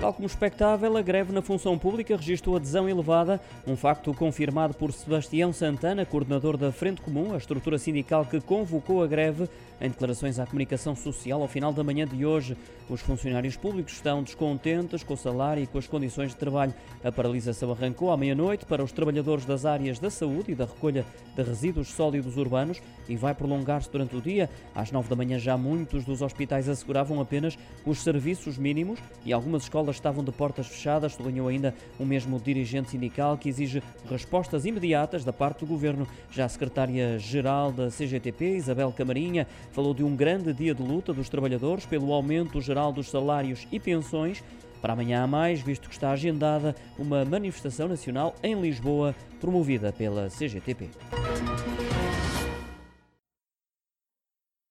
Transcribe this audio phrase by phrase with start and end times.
[0.00, 4.92] Tal como expectável, a greve na função pública registrou adesão elevada, um facto confirmado por
[4.92, 9.48] Sebastião Santana, coordenador da Frente Comum, a estrutura sindical que convocou a greve,
[9.80, 12.56] em declarações à comunicação social ao final da manhã de hoje.
[12.88, 16.72] Os funcionários públicos estão descontentes com o salário e com as condições de trabalho.
[17.02, 21.04] A paralisação arrancou à meia-noite para os trabalhadores das áreas da saúde e da recolha
[21.34, 24.48] de resíduos sólidos urbanos e vai prolongar-se durante o dia.
[24.74, 29.64] Às nove da manhã já muitos dos hospitais asseguravam apenas os serviços mínimos e algumas
[29.64, 35.24] escolas estavam de portas fechadas, sublinhou ainda o mesmo dirigente sindical que exige respostas imediatas
[35.24, 36.06] da parte do governo.
[36.30, 41.28] Já a secretária-geral da CGTP, Isabel Camarinha, falou de um grande dia de luta dos
[41.28, 44.42] trabalhadores pelo aumento geral dos salários e pensões.
[44.80, 50.28] Para amanhã a mais, visto que está agendada uma manifestação nacional em Lisboa, promovida pela
[50.28, 50.90] CGTP.